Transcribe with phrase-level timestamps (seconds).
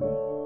[0.00, 0.43] you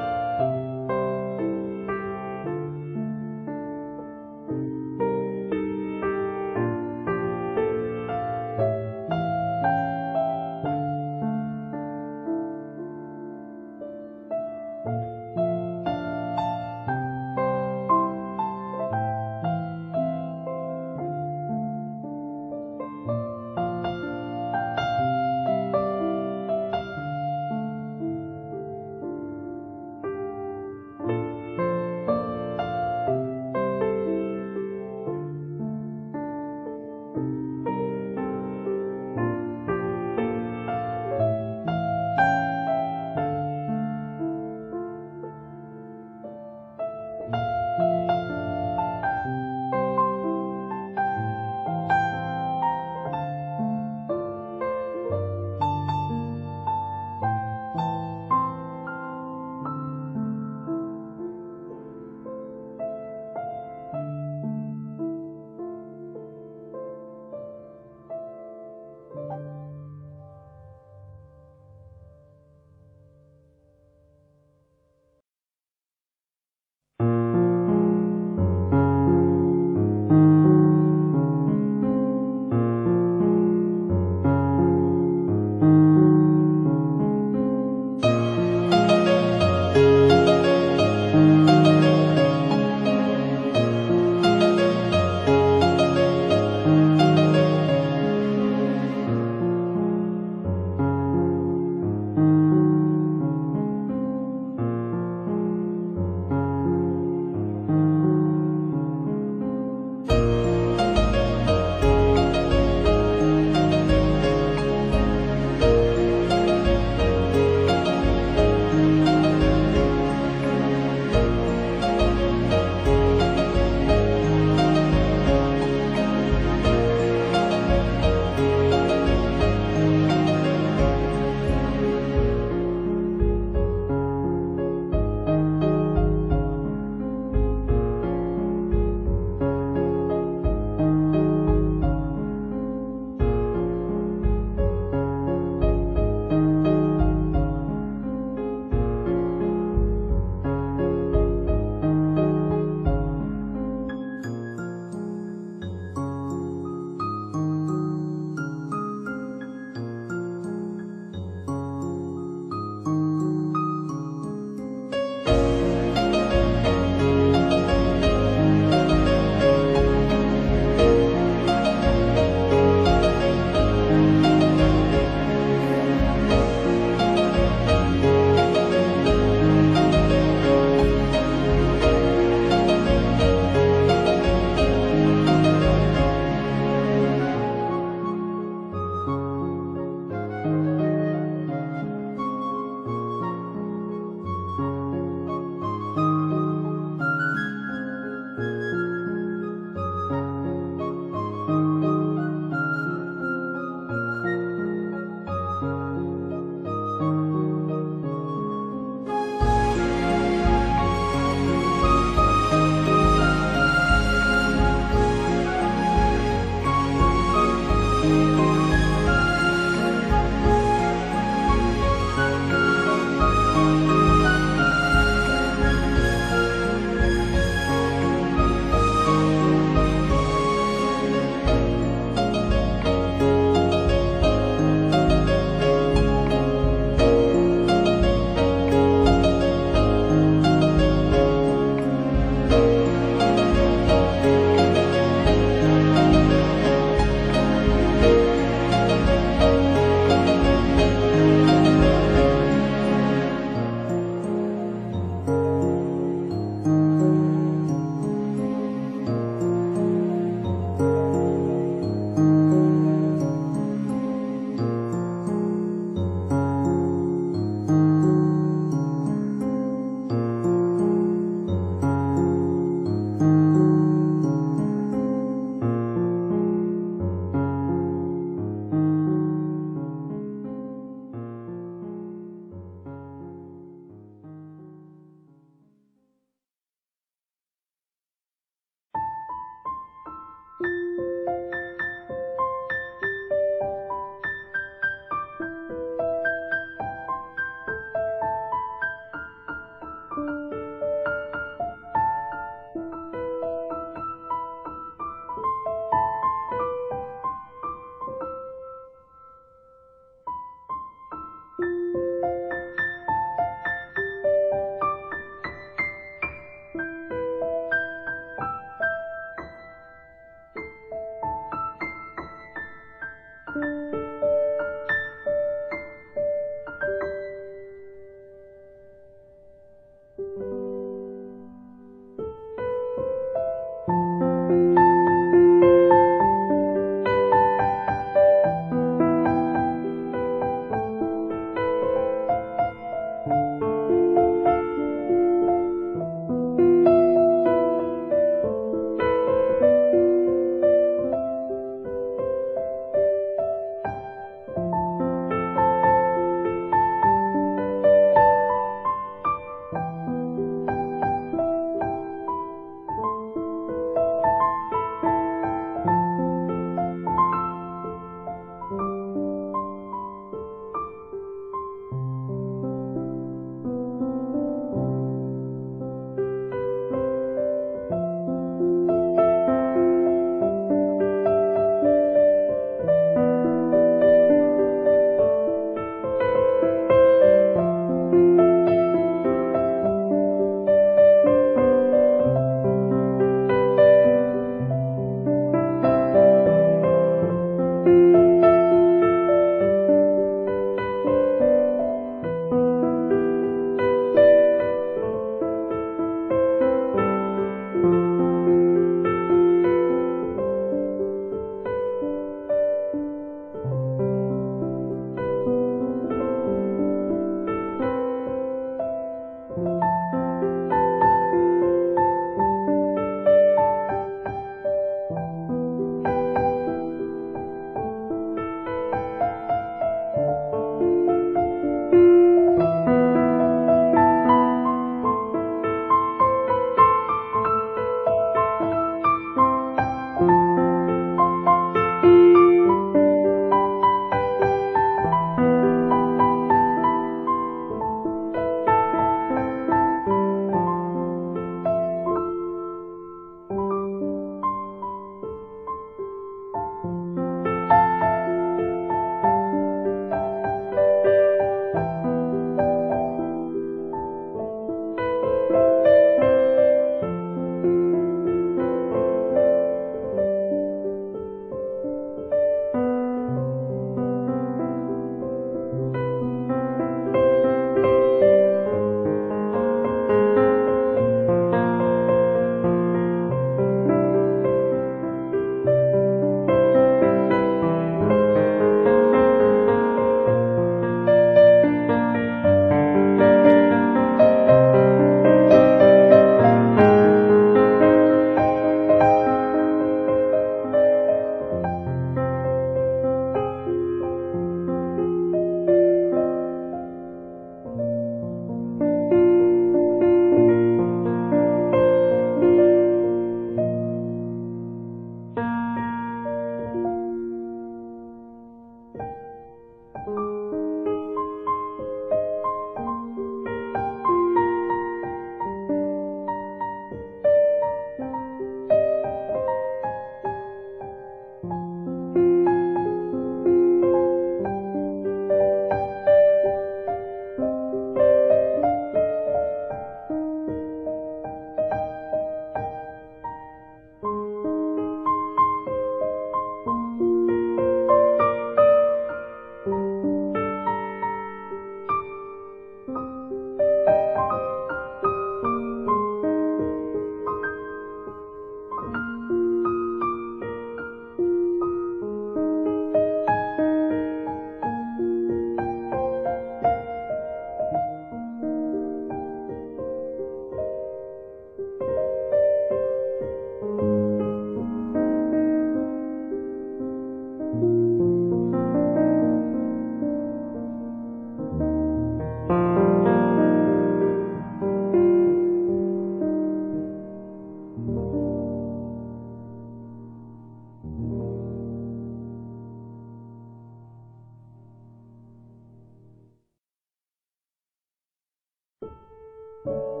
[599.65, 600.00] you